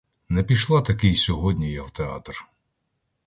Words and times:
Не 0.29 0.43
пішла 0.43 0.81
таки 0.81 1.07
й 1.09 1.15
сьогодні 1.15 1.71
я 1.71 1.83
в 1.83 1.91
театр. 1.91 2.45